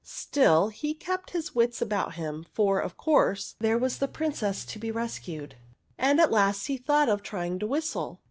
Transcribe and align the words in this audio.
Still, 0.03 0.69
he 0.69 0.95
kept 0.95 1.29
his 1.29 1.53
wits 1.53 1.79
about 1.79 2.15
him, 2.15 2.47
for, 2.53 2.79
of 2.79 2.97
course, 2.97 3.55
there 3.59 3.77
was 3.77 3.99
the 3.99 4.07
Prin 4.07 4.31
OF 4.31 4.39
THE 4.39 4.45
WILLOW 4.45 4.49
HERB 4.49 4.53
IS 4.53 4.57
cess 4.63 4.73
to 4.73 4.79
be 4.79 4.89
rescued, 4.89 5.55
and 5.95 6.19
at 6.19 6.31
last 6.31 6.65
he 6.65 6.77
thought 6.77 7.07
of 7.07 7.21
trying 7.21 7.59
to 7.59 7.67
whistle. 7.67 8.19